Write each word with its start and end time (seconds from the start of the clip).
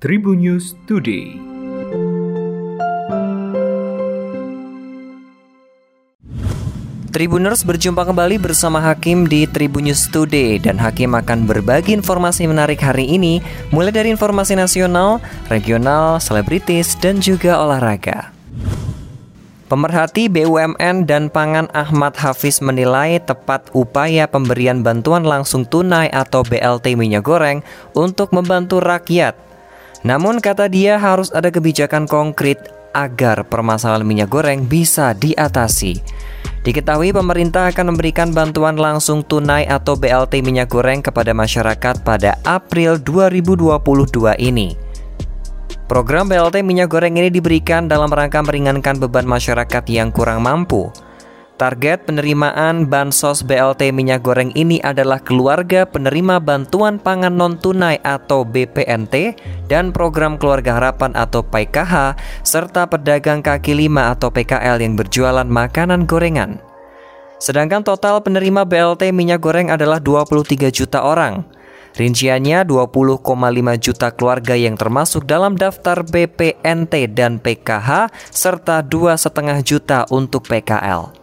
Tribun 0.00 0.40
News 0.40 0.72
Today. 0.88 1.36
Tribuners 7.12 7.60
berjumpa 7.60 8.08
kembali 8.08 8.40
bersama 8.40 8.80
Hakim 8.80 9.28
di 9.28 9.44
Tribun 9.44 9.84
News 9.84 10.08
Today 10.08 10.56
dan 10.56 10.80
Hakim 10.80 11.12
akan 11.12 11.44
berbagi 11.44 11.92
informasi 11.92 12.48
menarik 12.48 12.80
hari 12.80 13.12
ini 13.12 13.44
mulai 13.76 13.92
dari 13.92 14.08
informasi 14.08 14.56
nasional, 14.56 15.20
regional, 15.52 16.16
selebritis, 16.16 16.96
dan 16.96 17.20
juga 17.20 17.60
olahraga. 17.60 18.32
Pemerhati 19.68 20.32
BUMN 20.32 21.04
dan 21.04 21.28
Pangan 21.28 21.68
Ahmad 21.76 22.16
Hafiz 22.16 22.64
menilai 22.64 23.20
tepat 23.20 23.68
upaya 23.76 24.24
pemberian 24.24 24.80
bantuan 24.80 25.28
langsung 25.28 25.68
tunai 25.68 26.08
atau 26.08 26.40
BLT 26.40 26.96
minyak 26.96 27.28
goreng 27.28 27.60
untuk 27.92 28.32
membantu 28.32 28.80
rakyat. 28.80 29.49
Namun 30.00 30.40
kata 30.40 30.72
dia 30.72 30.96
harus 30.96 31.28
ada 31.32 31.52
kebijakan 31.52 32.08
konkret 32.08 32.72
agar 32.96 33.44
permasalahan 33.46 34.06
minyak 34.06 34.32
goreng 34.32 34.64
bisa 34.64 35.12
diatasi. 35.12 36.00
Diketahui 36.60 37.16
pemerintah 37.16 37.72
akan 37.72 37.96
memberikan 37.96 38.36
bantuan 38.36 38.76
langsung 38.76 39.24
tunai 39.24 39.64
atau 39.64 39.96
BLT 39.96 40.44
minyak 40.44 40.68
goreng 40.68 41.00
kepada 41.00 41.32
masyarakat 41.32 42.04
pada 42.04 42.36
April 42.44 43.00
2022 43.00 44.36
ini. 44.36 44.76
Program 45.88 46.28
BLT 46.28 46.60
minyak 46.60 46.92
goreng 46.92 47.16
ini 47.16 47.32
diberikan 47.32 47.88
dalam 47.88 48.12
rangka 48.12 48.44
meringankan 48.44 49.00
beban 49.00 49.24
masyarakat 49.24 49.84
yang 49.88 50.12
kurang 50.12 50.44
mampu. 50.44 50.92
Target 51.60 52.08
penerimaan 52.08 52.88
bansos 52.88 53.44
BLT 53.44 53.92
minyak 53.92 54.24
goreng 54.24 54.48
ini 54.56 54.80
adalah 54.80 55.20
keluarga 55.20 55.84
penerima 55.84 56.40
bantuan 56.40 56.96
pangan 56.96 57.36
non-tunai 57.36 58.00
atau 58.00 58.48
BPNT 58.48 59.36
dan 59.68 59.92
program 59.92 60.40
keluarga 60.40 60.80
harapan 60.80 61.12
atau 61.12 61.44
PKH 61.44 62.16
serta 62.48 62.88
pedagang 62.88 63.44
kaki 63.44 63.76
lima 63.76 64.08
atau 64.08 64.32
PKL 64.32 64.80
yang 64.80 64.96
berjualan 64.96 65.44
makanan 65.44 66.08
gorengan. 66.08 66.64
Sedangkan 67.36 67.84
total 67.84 68.24
penerima 68.24 68.64
BLT 68.64 69.12
minyak 69.12 69.44
goreng 69.44 69.68
adalah 69.68 70.00
23 70.00 70.72
juta 70.72 71.04
orang. 71.04 71.44
Rinciannya 71.92 72.64
20,5 72.64 73.20
juta 73.76 74.08
keluarga 74.16 74.56
yang 74.56 74.80
termasuk 74.80 75.28
dalam 75.28 75.60
daftar 75.60 76.08
BPNT 76.08 77.12
dan 77.12 77.36
PKH 77.36 78.08
serta 78.32 78.80
2,5 78.80 79.60
juta 79.60 80.08
untuk 80.08 80.48
PKL. 80.48 81.19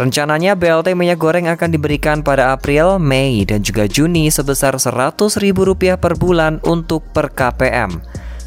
Rencananya 0.00 0.56
BLT 0.56 0.96
minyak 0.96 1.20
goreng 1.20 1.44
akan 1.44 1.76
diberikan 1.76 2.24
pada 2.24 2.56
April, 2.56 2.96
Mei, 2.96 3.44
dan 3.44 3.60
juga 3.60 3.84
Juni 3.84 4.32
sebesar 4.32 4.80
Rp100.000 4.80 6.00
per 6.00 6.16
bulan 6.16 6.56
untuk 6.64 7.04
per 7.12 7.28
KPM. 7.28 8.00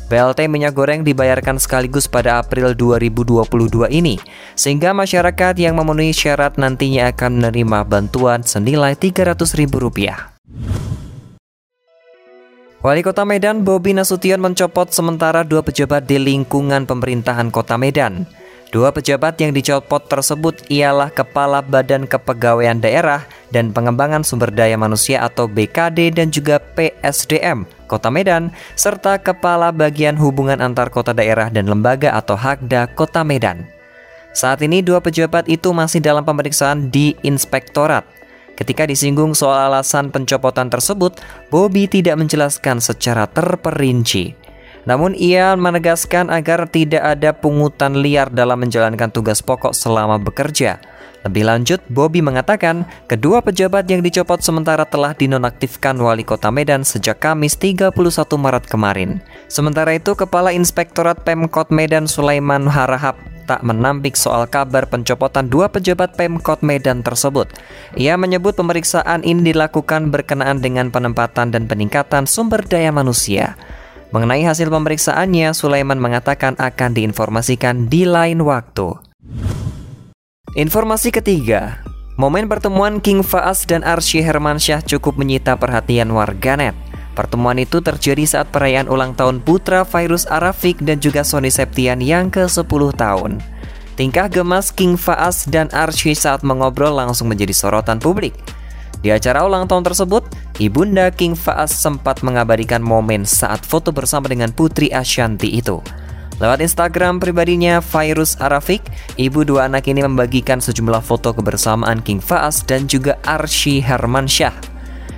BLT 0.10 0.50
minyak 0.50 0.74
goreng 0.74 1.06
dibayarkan 1.06 1.62
sekaligus 1.62 2.10
pada 2.10 2.42
April 2.42 2.74
2022 2.74 3.86
ini, 3.94 4.18
sehingga 4.58 4.98
masyarakat 4.98 5.54
yang 5.62 5.78
memenuhi 5.78 6.10
syarat 6.10 6.58
nantinya 6.58 7.14
akan 7.14 7.38
menerima 7.38 7.86
bantuan 7.86 8.42
senilai 8.42 8.98
Rp300.000. 8.98 10.34
Wali 12.82 13.02
Kota 13.06 13.30
Medan 13.30 13.62
Bobi 13.62 13.94
Nasution 13.94 14.42
mencopot 14.42 14.90
sementara 14.90 15.46
dua 15.46 15.62
pejabat 15.62 16.10
di 16.10 16.18
lingkungan 16.18 16.90
pemerintahan 16.90 17.54
Kota 17.54 17.78
Medan. 17.78 18.26
Dua 18.74 18.90
pejabat 18.90 19.38
yang 19.38 19.54
dicopot 19.54 20.02
tersebut 20.10 20.66
ialah 20.66 21.14
Kepala 21.14 21.62
Badan 21.62 22.10
Kepegawaian 22.10 22.82
Daerah 22.82 23.22
dan 23.54 23.70
Pengembangan 23.70 24.26
Sumber 24.26 24.50
Daya 24.50 24.74
Manusia 24.82 25.22
atau 25.22 25.46
BKD 25.46 26.18
dan 26.18 26.34
juga 26.34 26.58
PSDM 26.58 27.70
Kota 27.86 28.10
Medan, 28.10 28.50
serta 28.74 29.22
Kepala 29.22 29.70
Bagian 29.70 30.18
Hubungan 30.18 30.58
Antar 30.58 30.90
Kota 30.90 31.14
Daerah 31.14 31.54
dan 31.54 31.70
Lembaga 31.70 32.18
atau 32.18 32.34
Hakda 32.34 32.90
Kota 32.98 33.22
Medan. 33.22 33.70
Saat 34.34 34.66
ini 34.66 34.82
dua 34.82 34.98
pejabat 34.98 35.46
itu 35.46 35.70
masih 35.70 36.02
dalam 36.02 36.26
pemeriksaan 36.26 36.90
di 36.90 37.14
Inspektorat 37.22 38.24
Ketika 38.54 38.86
disinggung 38.86 39.34
soal 39.34 39.74
alasan 39.74 40.14
pencopotan 40.14 40.70
tersebut, 40.70 41.18
Bobby 41.50 41.90
tidak 41.90 42.22
menjelaskan 42.22 42.78
secara 42.78 43.26
terperinci. 43.26 44.43
Namun 44.84 45.16
ia 45.16 45.56
menegaskan 45.56 46.28
agar 46.28 46.68
tidak 46.68 47.04
ada 47.04 47.32
pungutan 47.32 48.00
liar 48.00 48.28
dalam 48.28 48.60
menjalankan 48.60 49.08
tugas 49.12 49.40
pokok 49.40 49.72
selama 49.72 50.20
bekerja. 50.20 50.80
Lebih 51.24 51.48
lanjut, 51.48 51.80
Bobby 51.88 52.20
mengatakan 52.20 52.84
kedua 53.08 53.40
pejabat 53.40 53.88
yang 53.88 54.04
dicopot 54.04 54.44
sementara 54.44 54.84
telah 54.84 55.16
dinonaktifkan 55.16 55.96
wali 55.96 56.28
kota 56.28 56.52
Medan 56.52 56.84
sejak 56.84 57.24
Kamis 57.24 57.56
31 57.56 57.96
Maret 58.36 58.68
kemarin. 58.68 59.24
Sementara 59.48 59.96
itu, 59.96 60.20
Kepala 60.20 60.52
Inspektorat 60.52 61.24
Pemkot 61.24 61.72
Medan 61.72 62.12
Sulaiman 62.12 62.68
Harahap 62.68 63.16
tak 63.48 63.64
menampik 63.64 64.20
soal 64.20 64.48
kabar 64.48 64.88
pencopotan 64.88 65.48
dua 65.48 65.72
pejabat 65.72 66.16
Pemkot 66.20 66.60
Medan 66.60 67.04
tersebut. 67.04 67.48
Ia 67.96 68.20
menyebut 68.20 68.60
pemeriksaan 68.60 69.24
ini 69.24 69.56
dilakukan 69.56 70.12
berkenaan 70.12 70.60
dengan 70.60 70.92
penempatan 70.92 71.56
dan 71.56 71.72
peningkatan 71.72 72.28
sumber 72.28 72.68
daya 72.68 72.92
manusia. 72.92 73.56
Mengenai 74.14 74.46
hasil 74.46 74.70
pemeriksaannya, 74.70 75.58
Sulaiman 75.58 75.98
mengatakan 75.98 76.54
akan 76.62 76.94
diinformasikan 76.94 77.90
di 77.90 78.06
lain 78.06 78.46
waktu. 78.46 78.94
Informasi 80.54 81.10
ketiga, 81.10 81.82
momen 82.14 82.46
pertemuan 82.46 83.02
King 83.02 83.26
Faas 83.26 83.66
dan 83.66 83.82
Arsy 83.82 84.22
Hermansyah 84.22 84.86
cukup 84.86 85.18
menyita 85.18 85.58
perhatian 85.58 86.14
warganet. 86.14 86.78
Pertemuan 87.18 87.58
itu 87.58 87.82
terjadi 87.82 88.22
saat 88.30 88.54
perayaan 88.54 88.86
ulang 88.86 89.18
tahun 89.18 89.42
putra 89.42 89.82
Virus 89.82 90.30
Arafik 90.30 90.78
dan 90.86 91.02
juga 91.02 91.26
Sony 91.26 91.50
Septian 91.50 91.98
yang 91.98 92.30
ke-10 92.30 92.94
tahun. 92.94 93.42
Tingkah 93.98 94.30
gemas 94.30 94.70
King 94.70 94.94
Faas 94.94 95.50
dan 95.50 95.74
Archie 95.74 96.14
saat 96.14 96.46
mengobrol 96.46 96.94
langsung 96.94 97.34
menjadi 97.34 97.54
sorotan 97.54 97.98
publik. 97.98 98.38
Di 99.04 99.12
acara 99.12 99.44
ulang 99.44 99.68
tahun 99.68 99.84
tersebut, 99.84 100.24
Ibunda 100.64 101.12
King 101.12 101.36
Faas 101.36 101.76
sempat 101.76 102.24
mengabadikan 102.24 102.80
momen 102.80 103.28
saat 103.28 103.68
foto 103.68 103.92
bersama 103.92 104.32
dengan 104.32 104.56
Putri 104.56 104.88
Ashanti 104.96 105.52
itu. 105.60 105.84
Lewat 106.40 106.64
Instagram 106.64 107.20
pribadinya, 107.20 107.84
Virus 107.84 108.40
Arafik, 108.40 108.82
ibu 109.20 109.44
dua 109.44 109.68
anak 109.68 109.86
ini 109.92 110.02
membagikan 110.02 110.64
sejumlah 110.64 111.04
foto 111.04 111.36
kebersamaan 111.36 112.00
King 112.00 112.24
Faas 112.24 112.64
dan 112.64 112.88
juga 112.88 113.20
Archie 113.28 113.84
Hermansyah 113.84 114.74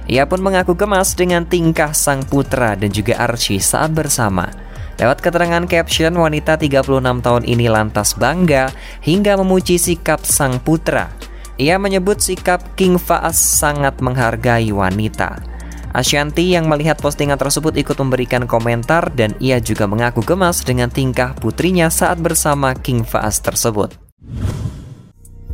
ia 0.06 0.30
pun 0.30 0.38
mengaku 0.38 0.78
gemas 0.78 1.18
dengan 1.18 1.50
tingkah 1.50 1.90
sang 1.98 2.22
putra 2.22 2.78
dan 2.78 2.94
juga 2.94 3.18
Archie 3.18 3.58
saat 3.58 3.90
bersama. 3.90 4.46
Lewat 4.96 5.20
keterangan 5.20 5.66
caption, 5.68 6.14
wanita 6.16 6.56
36 6.56 6.86
tahun 7.20 7.44
ini 7.44 7.68
lantas 7.68 8.16
bangga 8.16 8.72
hingga 9.04 9.36
memuji 9.42 9.76
sikap 9.82 10.24
sang 10.24 10.62
putra. 10.62 11.12
Ia 11.56 11.80
menyebut 11.80 12.20
sikap 12.20 12.76
King 12.76 13.00
Faas 13.00 13.40
sangat 13.40 14.04
menghargai 14.04 14.76
wanita. 14.76 15.40
Ashanti 15.96 16.52
yang 16.52 16.68
melihat 16.68 17.00
postingan 17.00 17.40
tersebut 17.40 17.72
ikut 17.80 17.96
memberikan 17.96 18.44
komentar 18.44 19.08
dan 19.16 19.32
ia 19.40 19.64
juga 19.64 19.88
mengaku 19.88 20.20
gemas 20.20 20.60
dengan 20.60 20.92
tingkah 20.92 21.32
putrinya 21.40 21.88
saat 21.88 22.20
bersama 22.20 22.76
King 22.76 23.08
Faas 23.08 23.40
tersebut. 23.40 23.96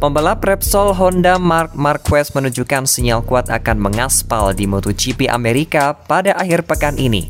Pembalap 0.01 0.41
Repsol 0.41 0.97
Honda 0.97 1.37
Mark 1.37 1.77
Marquez 1.77 2.33
menunjukkan 2.33 2.89
sinyal 2.89 3.21
kuat 3.21 3.53
akan 3.53 3.77
mengaspal 3.77 4.49
di 4.57 4.65
MotoGP 4.65 5.29
Amerika 5.29 5.93
pada 5.93 6.33
akhir 6.33 6.65
pekan 6.65 6.97
ini. 6.97 7.29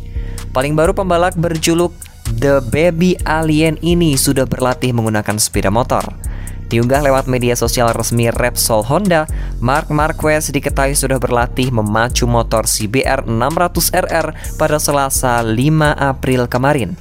Paling 0.56 0.72
baru 0.80 0.96
pembalap 0.96 1.36
berjuluk 1.36 1.92
The 2.32 2.64
Baby 2.64 3.20
Alien 3.28 3.76
ini 3.84 4.16
sudah 4.16 4.48
berlatih 4.48 4.96
menggunakan 4.96 5.36
sepeda 5.36 5.68
motor. 5.68 6.21
Diunggah 6.72 7.04
lewat 7.04 7.28
media 7.28 7.52
sosial 7.52 7.92
resmi 7.92 8.32
Repsol 8.32 8.88
Honda, 8.88 9.28
Mark 9.60 9.92
Marquez 9.92 10.48
diketahui 10.56 10.96
sudah 10.96 11.20
berlatih 11.20 11.68
memacu 11.68 12.24
motor 12.24 12.64
CBR 12.64 13.28
600RR 13.28 14.56
pada 14.56 14.80
Selasa 14.80 15.44
5 15.44 15.52
April 16.00 16.48
kemarin. 16.48 16.96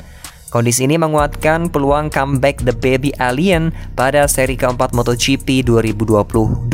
Kondisi 0.51 0.83
ini 0.83 0.99
menguatkan 0.99 1.71
peluang 1.71 2.11
comeback 2.11 2.67
The 2.67 2.75
Baby 2.75 3.15
Alien 3.23 3.71
pada 3.95 4.27
seri 4.27 4.59
keempat 4.59 4.91
MotoGP 4.91 5.63
2022 5.63 6.67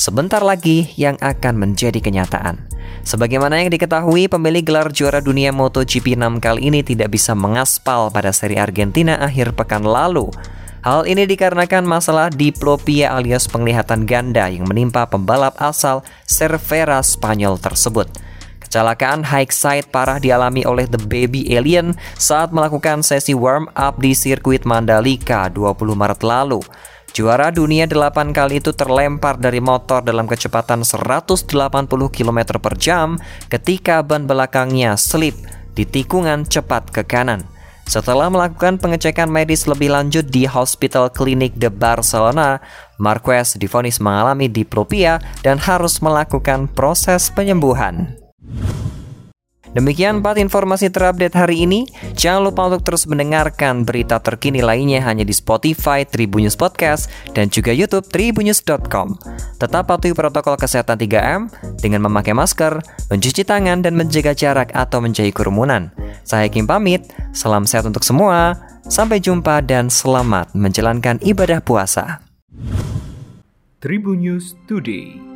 sebentar 0.00 0.40
lagi 0.40 0.88
yang 0.96 1.20
akan 1.20 1.60
menjadi 1.60 2.00
kenyataan. 2.00 2.64
Sebagaimana 3.04 3.60
yang 3.60 3.68
diketahui, 3.68 4.32
pemilik 4.32 4.64
gelar 4.64 4.88
juara 4.88 5.20
dunia 5.20 5.52
MotoGP 5.52 6.16
6 6.16 6.40
kali 6.40 6.72
ini 6.72 6.80
tidak 6.80 7.12
bisa 7.12 7.36
mengaspal 7.36 8.08
pada 8.08 8.32
seri 8.32 8.56
Argentina 8.56 9.20
akhir 9.20 9.52
pekan 9.52 9.84
lalu. 9.84 10.32
Hal 10.82 11.06
ini 11.06 11.30
dikarenakan 11.30 11.86
masalah 11.86 12.26
diplopia 12.26 13.14
alias 13.14 13.46
penglihatan 13.46 14.02
ganda 14.02 14.50
yang 14.50 14.66
menimpa 14.66 15.06
pembalap 15.06 15.54
asal 15.62 16.02
Cervera 16.26 16.98
Spanyol 17.06 17.54
tersebut. 17.54 18.10
Kecelakaan 18.58 19.22
high 19.22 19.46
side 19.46 19.86
parah 19.94 20.18
dialami 20.18 20.66
oleh 20.66 20.90
The 20.90 20.98
Baby 20.98 21.54
Alien 21.54 21.94
saat 22.18 22.50
melakukan 22.50 23.06
sesi 23.06 23.30
warm 23.30 23.70
up 23.78 24.02
di 24.02 24.10
sirkuit 24.10 24.66
Mandalika 24.66 25.46
20 25.54 25.70
Maret 25.94 26.26
lalu. 26.26 26.58
Juara 27.14 27.54
dunia 27.54 27.86
8 27.86 28.34
kali 28.34 28.58
itu 28.58 28.74
terlempar 28.74 29.38
dari 29.38 29.62
motor 29.62 30.02
dalam 30.02 30.26
kecepatan 30.26 30.82
180 30.82 31.46
km 32.10 32.58
per 32.58 32.74
jam 32.74 33.22
ketika 33.46 34.02
ban 34.02 34.26
belakangnya 34.26 34.98
slip 34.98 35.38
di 35.78 35.86
tikungan 35.86 36.42
cepat 36.42 36.90
ke 36.90 37.06
kanan. 37.06 37.51
Setelah 37.86 38.30
melakukan 38.32 38.78
pengecekan 38.78 39.28
medis 39.28 39.66
lebih 39.66 39.92
lanjut 39.92 40.24
di 40.30 40.46
Hospital 40.48 41.10
Klinik 41.10 41.58
de 41.58 41.68
Barcelona, 41.68 42.62
Marquez 42.96 43.58
difonis 43.58 43.98
mengalami 43.98 44.46
diplopia 44.46 45.18
dan 45.42 45.58
harus 45.58 45.98
melakukan 45.98 46.70
proses 46.70 47.28
penyembuhan. 47.34 48.14
Demikian 49.72 50.20
empat 50.20 50.36
informasi 50.36 50.92
terupdate 50.92 51.32
hari 51.32 51.64
ini. 51.64 51.88
Jangan 52.12 52.52
lupa 52.52 52.68
untuk 52.68 52.84
terus 52.84 53.08
mendengarkan 53.08 53.88
berita 53.88 54.20
terkini 54.20 54.60
lainnya 54.60 55.00
hanya 55.00 55.24
di 55.24 55.32
Spotify, 55.32 56.04
Tribunnews 56.04 56.60
Podcast, 56.60 57.08
dan 57.32 57.48
juga 57.48 57.72
YouTube 57.72 58.04
tribunnews.com. 58.12 59.16
Tetap 59.56 59.88
patuhi 59.88 60.12
protokol 60.12 60.60
kesehatan 60.60 61.00
3M 61.00 61.40
dengan 61.80 62.04
memakai 62.04 62.36
masker, 62.36 62.84
mencuci 63.08 63.42
tangan, 63.48 63.80
dan 63.80 63.96
menjaga 63.96 64.36
jarak 64.36 64.68
atau 64.76 65.00
menjauhi 65.00 65.32
kerumunan. 65.32 65.88
Saya 66.20 66.52
Kim 66.52 66.68
pamit, 66.68 67.08
salam 67.32 67.64
sehat 67.64 67.88
untuk 67.88 68.04
semua, 68.04 68.60
sampai 68.84 69.24
jumpa 69.24 69.64
dan 69.64 69.88
selamat 69.88 70.52
menjalankan 70.52 71.16
ibadah 71.24 71.64
puasa. 71.64 72.20
Tribun 73.80 74.20
News 74.20 74.54
Today 74.68 75.31